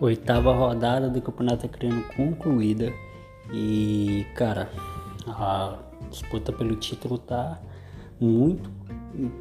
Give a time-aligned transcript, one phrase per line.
[0.00, 2.90] Oitava rodada do Campeonato Acreano concluída
[3.52, 4.70] e, cara,
[5.26, 5.76] a
[6.08, 7.60] disputa pelo título tá
[8.18, 8.70] muito,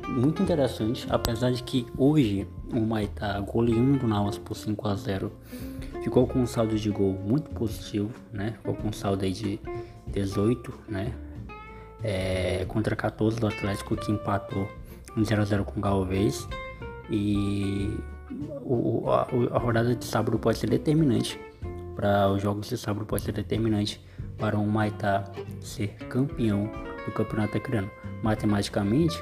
[0.05, 1.07] muito interessante.
[1.09, 5.31] Apesar de que hoje o Maitá goleando o Nauas por 5 a 0
[6.03, 8.55] ficou com um saldo de gol muito positivo, né?
[8.57, 9.61] Ficou com um saldo aí de
[10.07, 11.13] 18, né?
[12.03, 14.67] É, contra 14 do Atlético que empatou
[15.15, 16.45] em 0 a 0 com o Galvez
[17.09, 17.97] e
[18.61, 21.39] o, a, a, rodada de sábado pode ser determinante
[21.99, 24.01] para os jogos de sábado pode ser determinante
[24.37, 25.25] para o Maitá
[25.59, 26.71] ser campeão
[27.05, 27.91] do campeonato acreano.
[28.23, 29.21] Matematicamente,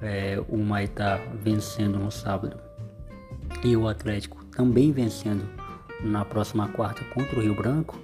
[0.00, 2.58] é, o Maitá vencendo no sábado
[3.62, 5.46] e o Atlético também vencendo
[6.00, 8.00] na próxima quarta contra o Rio Branco,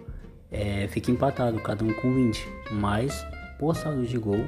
[0.50, 2.46] é, fica empatado, cada um com 20.
[2.72, 3.26] Mas
[3.58, 4.44] por saldo de gol,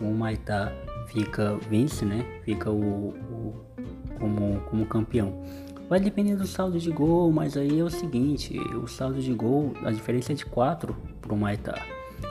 [0.00, 0.72] o Maitá
[1.08, 2.24] fica vence, né?
[2.44, 3.66] Fica o, o
[4.18, 5.32] como, como campeão.
[5.88, 9.72] Vai depender do saldo de gol, mas aí é o seguinte, o saldo de gol,
[9.82, 11.80] a diferença é de 4 para o Maitá.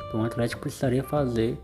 [0.07, 1.59] Então o Atlético precisaria fazer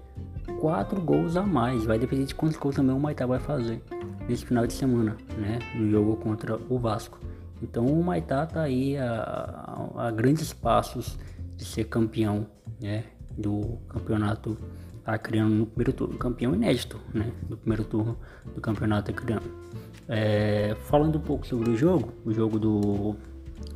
[0.59, 1.85] 4 gols a mais.
[1.85, 3.81] Vai depender de quantos gols também o Maitá vai fazer
[4.27, 5.59] nesse final de semana, né?
[5.75, 7.19] No jogo contra o Vasco.
[7.61, 11.17] Então o Maitá tá aí a, a, a grandes passos
[11.55, 12.47] de ser campeão,
[12.81, 13.03] né?
[13.37, 14.57] Do campeonato
[15.05, 17.31] acreano no primeiro turno, campeão inédito, né?
[17.47, 18.17] Do primeiro turno
[18.53, 19.63] do campeonato acreano.
[20.07, 23.15] É, falando um pouco sobre o jogo, o jogo do,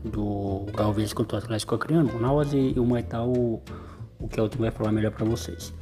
[0.04, 3.62] do Galvez contra o Atlético Acreano, o Nauas e o Maitá, o,
[4.20, 5.74] o Kelton vai falar melhor para vocês.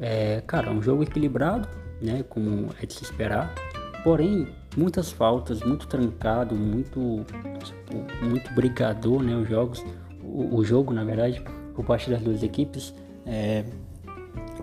[0.00, 1.68] É, cara, um jogo equilibrado,
[2.02, 3.54] né, como é de se esperar,
[4.02, 7.24] porém, muitas faltas, muito trancado, muito,
[7.62, 9.84] tipo, muito brigador, né, os jogos,
[10.22, 11.42] o, o, jogo, na verdade,
[11.74, 12.92] por parte das duas equipes,
[13.24, 13.64] é,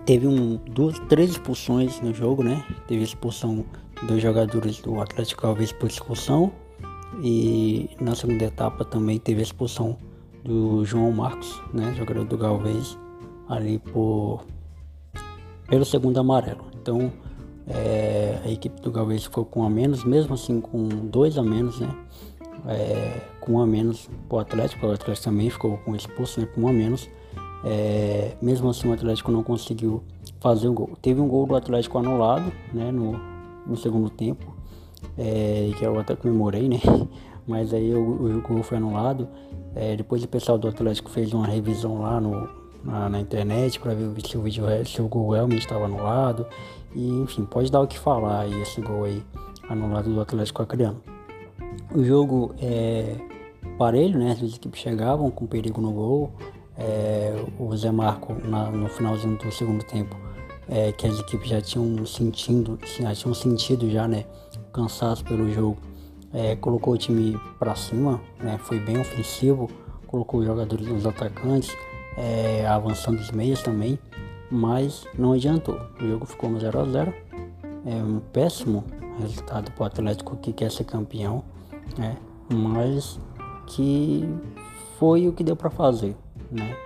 [0.04, 3.64] teve um, duas, três expulsões no jogo, né, teve expulsão
[4.06, 6.52] dois jogadores do Atlético Alves por expulsão
[7.22, 9.96] e na segunda etapa também teve a expulsão
[10.44, 12.98] do João Marcos, né, jogador do Galvez,
[13.48, 14.44] ali por
[15.68, 16.64] pelo segundo amarelo.
[16.80, 17.12] Então
[17.66, 21.42] é, a equipe do Galvez ficou com um a menos, mesmo assim com dois a
[21.42, 21.88] menos, né?
[22.66, 26.62] É, com um a menos o Atlético, o Atlético também ficou com expulso, né, com
[26.62, 27.08] um a menos.
[27.64, 30.02] É, mesmo assim o Atlético não conseguiu
[30.40, 30.90] fazer um gol.
[31.00, 33.20] Teve um gol do Atlético anulado, né, no,
[33.66, 34.54] no segundo tempo,
[35.16, 36.80] é, que eu até comemorei, né?
[37.46, 39.28] Mas aí o, o gol foi anulado.
[39.74, 42.48] É, depois o pessoal do Atlético fez uma revisão lá no,
[42.84, 46.46] na, na internet para ver se o vídeo se o gol realmente estava anulado.
[46.94, 49.22] E enfim, pode dar o que falar aí esse gol aí
[49.68, 51.02] anulado do Atlético Acreano.
[51.94, 53.16] O jogo é
[53.78, 54.32] parelho, né?
[54.32, 56.32] As equipes chegavam com perigo no gol.
[56.76, 60.16] É, o Zé Marco na, no finalzinho do segundo tempo
[60.68, 64.24] é, que as equipes já tinham sentindo, já tinham sentido já, né,
[64.72, 65.78] cansaço pelo jogo,
[66.32, 69.70] é, colocou o time para cima, né, foi bem ofensivo,
[70.06, 71.76] colocou os jogadores, os atacantes,
[72.16, 73.98] é, avançando os meios também,
[74.50, 75.80] mas não adiantou.
[76.00, 77.14] O jogo ficou no 0 a 0
[77.84, 78.84] é um péssimo
[79.18, 81.42] resultado para o Atlético que quer ser campeão,
[81.98, 82.16] né,
[82.48, 83.18] mas
[83.66, 84.28] que
[84.98, 86.16] foi o que deu para fazer,
[86.50, 86.76] né.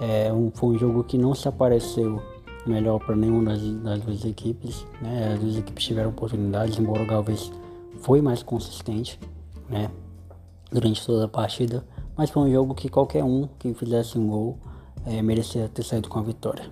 [0.00, 2.22] É um, foi um jogo que não se apareceu
[2.66, 4.86] melhor para nenhuma das, das, duas equipes.
[5.00, 5.34] Né?
[5.34, 7.50] As duas equipes tiveram oportunidades, embora o Galvez
[8.00, 9.18] foi mais consistente
[9.68, 9.90] né?
[10.70, 11.84] durante toda a partida.
[12.16, 14.58] Mas foi um jogo que qualquer um que fizesse um gol
[15.06, 16.70] é, merecia ter saído com a vitória.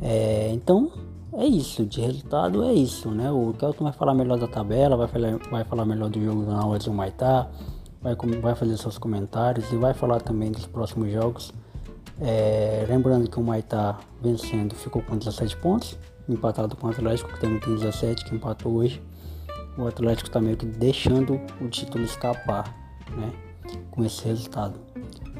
[0.00, 0.90] É, então
[1.32, 3.30] é isso, de resultado é isso, né?
[3.30, 6.64] O Kelton vai falar melhor da tabela, vai falar, vai falar melhor do jogo na
[6.64, 7.48] hora de Maitá,
[8.00, 11.52] vai, vai fazer seus comentários e vai falar também dos próximos jogos.
[12.20, 15.98] É, lembrando que o Maitá vencendo ficou com 17 pontos,
[16.28, 19.02] empatado com o Atlético, que também tem 17, que empatou hoje.
[19.76, 22.72] O Atlético está meio que deixando o título escapar
[23.16, 23.32] né,
[23.90, 24.78] com esse resultado.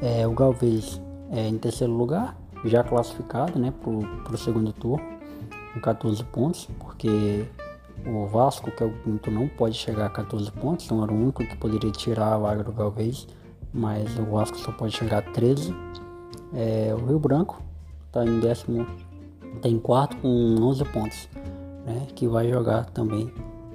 [0.01, 5.03] É, o Galvez é em terceiro lugar, já classificado né, para o segundo turno,
[5.73, 7.45] com 14 pontos, porque
[8.05, 11.15] o Vasco, que é o quinto, não pode chegar a 14 pontos, então era o
[11.15, 13.27] único que poderia tirar a vaga do Galvez,
[13.73, 15.73] mas o Vasco só pode chegar a 13
[16.53, 17.61] é, o Rio Branco
[18.07, 18.87] está em décimo,
[19.61, 21.29] tem quarto com 11 pontos,
[21.85, 23.31] né, que vai jogar também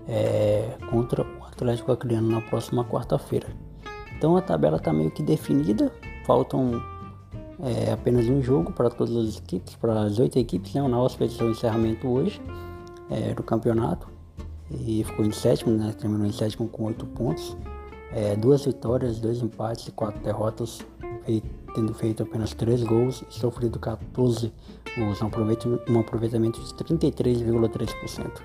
[0.09, 3.49] é, contra o Atlético Acreano na próxima quarta-feira.
[4.17, 5.93] Então a tabela está meio que definida,
[6.27, 6.83] faltam
[7.63, 10.75] é, apenas um jogo para todas as equipes, para as oito equipes.
[10.75, 10.83] Né?
[10.83, 12.41] O Nauas fez seu encerramento hoje
[13.11, 14.09] é, do campeonato
[14.71, 15.95] e ficou em sétimo, né?
[15.99, 17.57] terminou em sétimo com oito pontos.
[18.13, 20.81] É, duas vitórias, dois empates e quatro derrotas
[21.75, 24.53] tendo feito apenas 3 gols e sofrido 14
[24.97, 28.43] gols, um aproveitamento de 33,3%.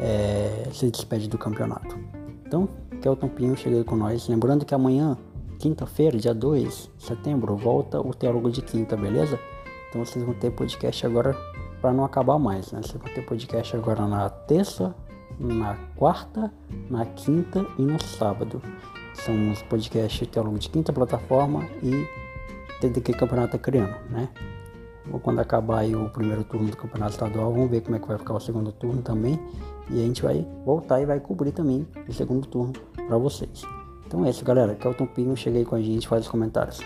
[0.00, 1.98] É, se despede do campeonato.
[2.46, 2.68] Então,
[3.02, 4.28] Kelton Pinho chega com nós.
[4.28, 5.18] Lembrando que amanhã
[5.58, 9.38] quinta-feira, dia 2 de setembro, volta o Teólogo de Quinta, beleza?
[9.88, 11.36] Então vocês vão ter podcast agora
[11.80, 12.80] para não acabar mais, né?
[12.82, 14.94] Vocês vão ter podcast agora na terça,
[15.38, 16.52] na quarta,
[16.90, 18.62] na quinta e no sábado.
[19.24, 22.06] São os podcasts Teólogo de Quinta plataforma e
[22.80, 24.28] TDQ Campeonato Acreano, né?
[25.22, 28.34] Quando acabar o primeiro turno do Campeonato Estadual, vamos ver como é que vai ficar
[28.34, 29.40] o segundo turno também.
[29.90, 33.62] E a gente vai voltar e vai cobrir também o segundo turno para vocês.
[34.06, 34.74] Então é isso, galera.
[34.74, 36.80] Kelton Pinho, chega aí com a gente, faz os comentários.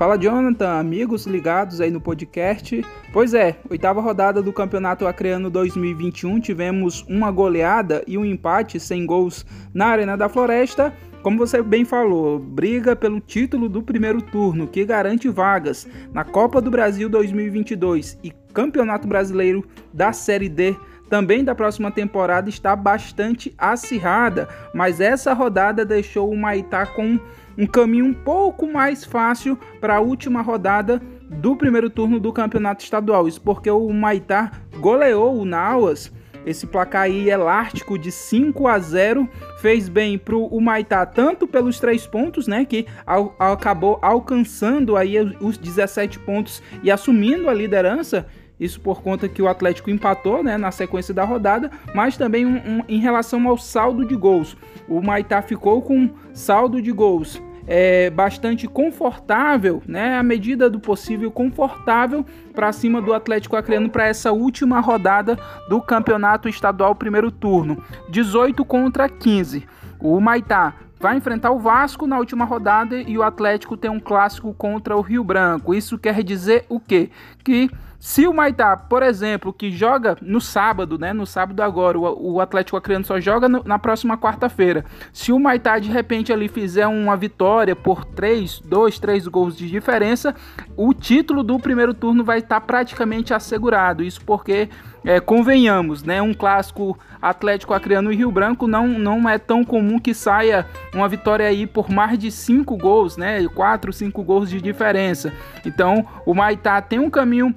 [0.00, 2.82] Fala Jonathan, amigos ligados aí no podcast.
[3.12, 9.04] Pois é, oitava rodada do Campeonato Acreano 2021, tivemos uma goleada e um empate sem
[9.04, 9.44] gols
[9.74, 10.90] na Arena da Floresta.
[11.22, 16.62] Como você bem falou, briga pelo título do primeiro turno, que garante vagas na Copa
[16.62, 19.62] do Brasil 2022 e Campeonato Brasileiro
[19.92, 20.74] da Série D
[21.10, 27.18] também da próxima temporada está bastante acirrada, mas essa rodada deixou o Maitá com
[27.60, 32.82] um caminho um pouco mais fácil para a última rodada do primeiro turno do campeonato
[32.82, 33.28] estadual.
[33.28, 36.10] Isso porque o Maitá goleou o Nauas.
[36.46, 39.28] Esse placar aí elástico de 5 a 0
[39.58, 42.64] fez bem para o Maitá, tanto pelos três pontos, né?
[42.64, 48.26] Que ao, acabou alcançando aí os 17 pontos e assumindo a liderança.
[48.58, 52.56] Isso por conta que o Atlético empatou né, na sequência da rodada, mas também um,
[52.56, 54.56] um, em relação ao saldo de gols.
[54.88, 57.40] O Maitá ficou com saldo de gols
[57.72, 64.08] é, bastante confortável, né, à medida do possível confortável para cima do Atlético Acreano para
[64.08, 65.38] essa última rodada
[65.68, 69.68] do Campeonato Estadual primeiro turno, 18 contra 15.
[70.00, 74.52] O Maitá vai enfrentar o Vasco na última rodada e o Atlético tem um clássico
[74.52, 75.74] contra o Rio Branco.
[75.74, 77.10] Isso quer dizer o quê?
[77.42, 77.70] Que
[78.00, 81.12] se o Maitá, por exemplo, que joga no sábado, né?
[81.12, 84.86] No sábado agora, o, Atlético Acreano só joga no, na próxima quarta-feira.
[85.12, 89.68] Se o Maitá de repente ali fizer uma vitória por 3, 2, 3 gols de
[89.68, 90.34] diferença,
[90.78, 94.02] o título do primeiro turno vai estar praticamente assegurado.
[94.02, 94.70] Isso porque,
[95.04, 96.20] é, convenhamos, né?
[96.20, 101.08] Um clássico Atlético Acreano e Rio Branco não, não é tão comum que saia uma
[101.08, 103.46] vitória aí por mais de 5 gols, né?
[103.48, 105.32] 4, 5 gols de diferença.
[105.64, 107.54] Então, o Maitá tem um caminho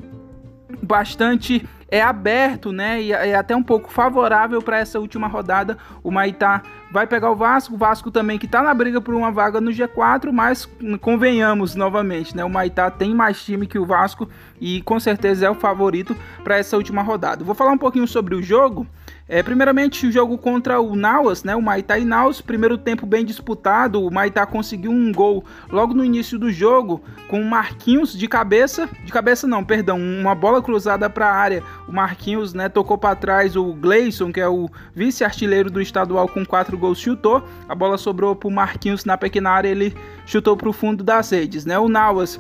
[0.82, 3.00] bastante é aberto, né?
[3.04, 5.78] E é até um pouco favorável para essa última rodada.
[6.02, 9.30] O Maitá vai pegar o Vasco, o Vasco também que está na briga por uma
[9.30, 10.68] vaga no G4, mas
[11.00, 12.44] convenhamos novamente, né?
[12.44, 14.28] O Maitá tem mais time que o Vasco
[14.60, 17.44] e com certeza é o favorito para essa última rodada.
[17.44, 18.88] Vou falar um pouquinho sobre o jogo.
[19.34, 21.56] É, primeiramente, o jogo contra o Nauas, né?
[21.56, 24.00] O Maitá e Naus, primeiro tempo bem disputado.
[24.00, 28.88] O Maitá conseguiu um gol logo no início do jogo com o Marquinhos de cabeça,
[29.04, 31.64] de cabeça não, perdão, uma bola cruzada para a área.
[31.88, 36.46] O Marquinhos, né, tocou para trás o Gleison, que é o vice-artilheiro do estadual com
[36.46, 37.44] quatro gols, chutou.
[37.68, 39.96] A bola sobrou para o Marquinhos na pequena área, ele
[40.28, 41.80] chutou para o fundo das redes, né?
[41.80, 42.40] O Nauas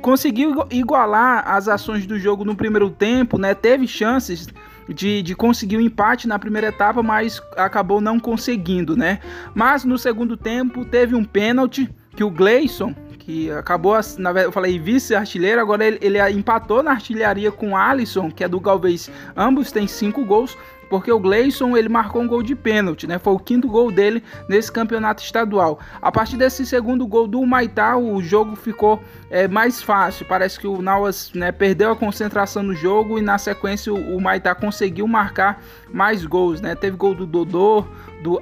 [0.00, 3.54] conseguiu igualar as ações do jogo no primeiro tempo, né?
[3.54, 4.48] Teve chances
[4.88, 9.20] de, de conseguir o um empate na primeira etapa, mas acabou não conseguindo, né?
[9.54, 14.52] Mas no segundo tempo teve um pênalti que o Gleison, que acabou, na verdade, eu
[14.52, 19.10] falei vice-artilheiro, agora ele, ele empatou na artilharia com o Alisson, que é do Galvez.
[19.36, 20.56] Ambos têm cinco gols
[20.88, 23.18] porque o Gleison ele marcou um gol de pênalti, né?
[23.18, 25.78] Foi o quinto gol dele nesse campeonato estadual.
[26.00, 29.00] A partir desse segundo gol do Maitá, o jogo ficou
[29.30, 30.26] é, mais fácil.
[30.26, 34.20] Parece que o Nauas né, perdeu a concentração no jogo e na sequência o, o
[34.20, 35.62] Maitá conseguiu marcar
[35.92, 36.74] mais gols, né?
[36.74, 37.84] Teve gol do Dodô,
[38.22, 38.40] do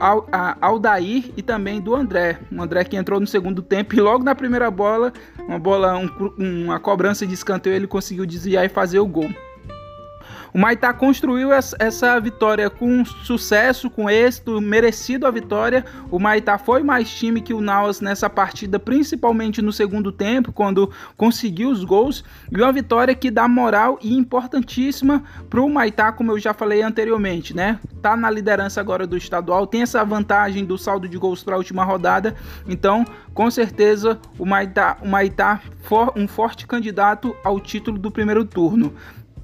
[0.61, 2.39] Aldair e também do André.
[2.51, 5.13] O André que entrou no segundo tempo e logo na primeira bola,
[5.47, 9.31] uma bola, um, uma cobrança de escanteio, ele conseguiu desviar e fazer o gol.
[10.55, 15.85] O Maitá construiu essa vitória com sucesso, com êxito, merecido a vitória.
[16.13, 20.93] O Maitá foi mais time que o Nauas nessa partida, principalmente no segundo tempo, quando
[21.17, 22.23] conseguiu os gols.
[22.53, 26.83] E uma vitória que dá moral e importantíssima para o Maitá, como eu já falei
[26.83, 27.81] anteriormente, né?
[28.01, 31.59] Tá na liderança agora do estadual, tem essa vantagem do saldo de gols para a
[31.59, 32.37] última rodada.
[32.69, 38.45] Então, com certeza, o Maitá, o Maitá for, um forte candidato ao título do primeiro
[38.45, 38.95] turno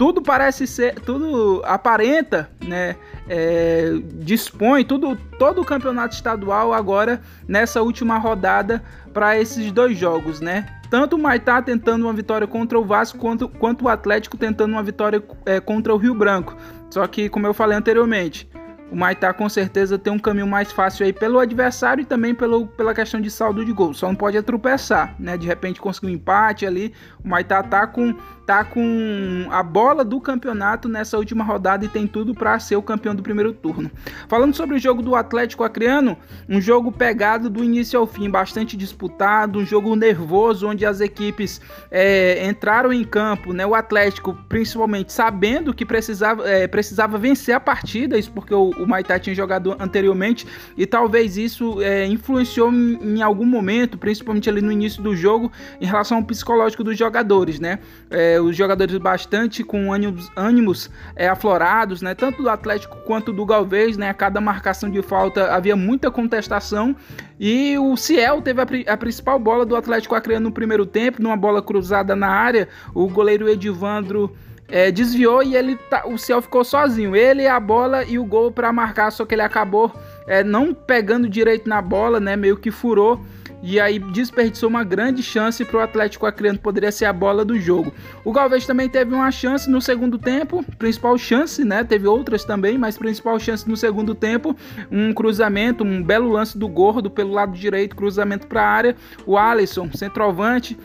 [0.00, 2.96] tudo parece ser, tudo aparenta, né?
[3.28, 10.40] É, dispõe tudo, todo o campeonato estadual agora nessa última rodada para esses dois jogos,
[10.40, 10.64] né?
[10.88, 14.82] Tanto o Maitá tentando uma vitória contra o Vasco quanto, quanto o Atlético tentando uma
[14.82, 16.56] vitória é, contra o Rio Branco.
[16.88, 18.48] Só que, como eu falei anteriormente,
[18.90, 22.66] o Maitá com certeza tem um caminho mais fácil aí pelo adversário e também pelo,
[22.66, 23.94] pela questão de saldo de gol.
[23.94, 25.36] Só não pode atropeçar, né?
[25.36, 26.92] De repente conseguir um empate ali.
[27.24, 32.06] O Maitá tá com, tá com a bola do campeonato nessa última rodada e tem
[32.06, 33.90] tudo para ser o campeão do primeiro turno.
[34.28, 36.16] Falando sobre o jogo do Atlético Acreano,
[36.48, 41.60] um jogo pegado do início ao fim, bastante disputado, um jogo nervoso onde as equipes
[41.90, 43.64] é, entraram em campo, né?
[43.64, 48.86] O Atlético principalmente sabendo que precisava, é, precisava vencer a partida, isso porque o, o
[48.86, 50.46] Maitá tinha jogado anteriormente
[50.76, 55.52] e talvez isso é, influenciou em, em, algum momento, principalmente ali no início do jogo,
[55.80, 57.78] em relação ao psicológico dos jogadores, né?
[58.10, 62.14] É, os jogadores bastante com ânimos, ânimos é, aflorados, né?
[62.14, 64.10] Tanto do Atlético quanto do Galvez, né?
[64.10, 66.96] A cada marcação de falta havia muita contestação
[67.38, 71.36] e o Ciel teve a, a principal bola do Atlético Acreano no primeiro tempo, numa
[71.36, 74.34] bola cruzada na área, o goleiro Edivandro
[74.70, 77.16] é, desviou e ele tá, o Ciel ficou sozinho.
[77.16, 79.92] Ele, a bola e o gol para marcar, só que ele acabou
[80.26, 82.36] é, não pegando direito na bola, né?
[82.36, 83.20] Meio que furou.
[83.62, 87.58] E aí desperdiçou uma grande chance para o Atlético Acreano, poderia ser a bola do
[87.58, 87.92] jogo.
[88.24, 91.84] O Galvez também teve uma chance no segundo tempo, principal chance, né?
[91.84, 94.56] Teve outras também, mas principal chance no segundo tempo,
[94.90, 98.96] um cruzamento, um belo lance do Gordo pelo lado direito, cruzamento para a área.
[99.26, 100.78] O Alisson, centroavante,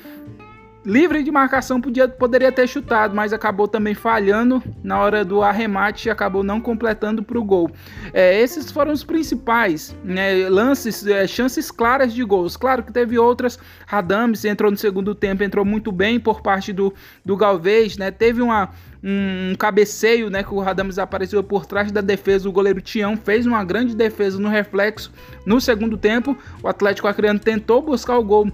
[0.86, 6.08] livre de marcação podia, poderia ter chutado, mas acabou também falhando na hora do arremate
[6.08, 7.72] e acabou não completando para o gol.
[8.14, 12.56] É, esses foram os principais né, lances, é, chances claras de gols.
[12.56, 13.58] Claro que teve outras.
[13.88, 18.12] Radames entrou no segundo tempo, entrou muito bem por parte do, do Galvez, né?
[18.12, 18.70] Teve uma,
[19.04, 23.46] um cabeceio, né, que o Radames apareceu por trás da defesa, o goleiro Tião fez
[23.46, 25.12] uma grande defesa no reflexo
[25.46, 26.38] no segundo tempo.
[26.62, 28.52] O Atlético Acreano tentou buscar o gol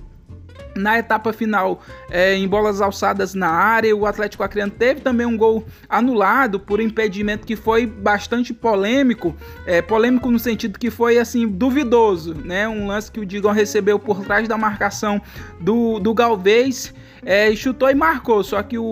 [0.76, 3.96] na etapa final é, em bolas alçadas na área.
[3.96, 9.82] O Atlético Acreano teve também um gol anulado por impedimento que foi bastante polêmico, é,
[9.82, 12.68] polêmico no sentido que foi assim duvidoso, né?
[12.68, 15.22] Um lance que o Digão recebeu por trás da marcação
[15.60, 16.94] do, do Galvez.
[17.24, 18.84] É, chutou e marcou, só que o,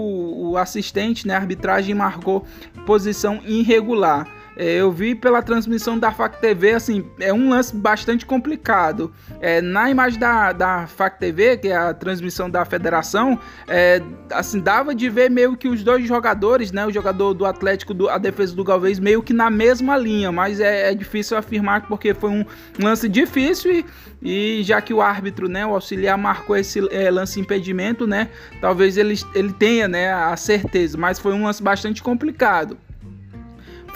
[0.51, 2.45] o assistente, né, a arbitragem marcou
[2.85, 4.27] posição irregular.
[4.59, 9.09] É, eu vi pela transmissão da FAC TV, assim, é um lance bastante complicado.
[9.39, 13.39] É, na imagem da, da FAC TV, que é a transmissão da federação,
[13.69, 17.93] é, assim, dava de ver meio que os dois jogadores, né, o jogador do Atlético,
[17.93, 21.87] do, a defesa do Galvez, meio que na mesma linha, mas é, é difícil afirmar
[21.87, 22.43] porque foi um
[22.77, 23.85] lance difícil e,
[24.59, 28.27] e já que o árbitro, né, o auxiliar marcou esse é, lance impedimento, né,
[28.59, 32.77] talvez ele, ele tenha, né, a certeza, mas foi um lance bastante complicado.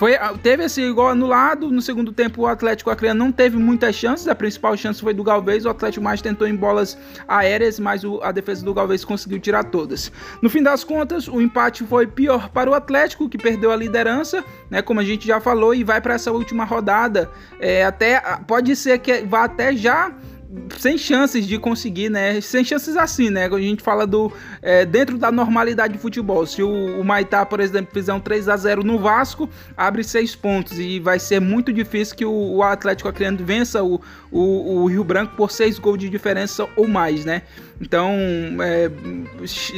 [0.03, 1.71] Foi, ah, teve esse gol anulado.
[1.71, 4.27] No segundo tempo, o Atlético Acreano não teve muitas chances.
[4.27, 5.65] A principal chance foi do Galvez.
[5.65, 9.63] O Atlético mais tentou em bolas aéreas, mas o, a defesa do Galvez conseguiu tirar
[9.63, 10.11] todas.
[10.41, 14.43] No fim das contas, o empate foi pior para o Atlético, que perdeu a liderança,
[14.69, 14.81] né?
[14.81, 17.31] Como a gente já falou, e vai para essa última rodada.
[17.57, 20.11] É, até pode ser que vá até já
[20.77, 22.39] sem chances de conseguir, né?
[22.41, 23.49] Sem chances assim, né?
[23.49, 24.31] Quando a gente fala do
[24.61, 26.45] é, dentro da normalidade de futebol.
[26.45, 30.35] Se o, o Maitá, por exemplo, fizer um 3 a 0 no Vasco, abre seis
[30.35, 34.85] pontos e vai ser muito difícil que o, o Atlético Acreano vença o, o, o,
[34.87, 37.43] Rio Branco por seis gols de diferença ou mais, né?
[37.81, 38.11] Então
[38.61, 38.89] é,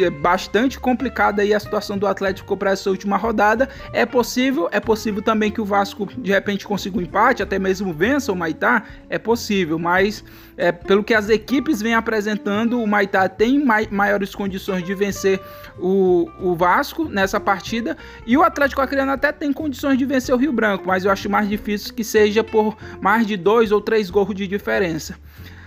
[0.03, 3.69] é bastante complicada aí a situação do Atlético para essa última rodada.
[3.93, 7.93] É possível, é possível também que o Vasco de repente consiga um empate, até mesmo
[7.93, 10.23] vença o Maitá, é possível, mas
[10.57, 15.41] é, pelo que as equipes vêm apresentando, o Maitá tem mai maiores condições de vencer
[15.79, 20.37] o, o Vasco nessa partida e o Atlético Acreano até tem condições de vencer o
[20.37, 24.09] Rio Branco, mas eu acho mais difícil que seja por mais de dois ou três
[24.09, 25.15] gols de diferença.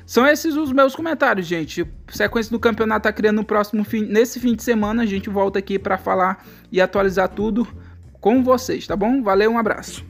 [0.09, 1.87] São esses os meus comentários, gente.
[2.09, 5.02] Sequência do campeonato criando no próximo fim, nesse fim de semana.
[5.02, 7.68] A gente volta aqui para falar e atualizar tudo
[8.18, 9.23] com vocês, tá bom?
[9.23, 10.02] Valeu, um abraço.